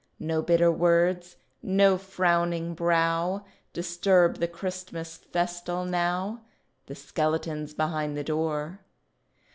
[0.19, 6.41] No bitter words, no frowning brow, Disturb the Christmas festal, now
[6.87, 8.79] The skeleton's behind the door.